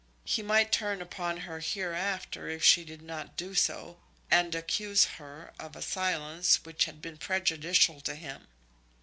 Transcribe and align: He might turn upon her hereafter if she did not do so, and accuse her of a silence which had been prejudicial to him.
He 0.25 0.41
might 0.41 0.71
turn 0.71 0.99
upon 0.99 1.41
her 1.45 1.59
hereafter 1.59 2.49
if 2.49 2.63
she 2.63 2.83
did 2.83 3.03
not 3.03 3.37
do 3.37 3.53
so, 3.53 3.99
and 4.31 4.55
accuse 4.55 5.05
her 5.05 5.53
of 5.59 5.75
a 5.75 5.81
silence 5.83 6.65
which 6.65 6.85
had 6.85 7.03
been 7.03 7.17
prejudicial 7.17 8.01
to 8.01 8.15
him. 8.15 8.47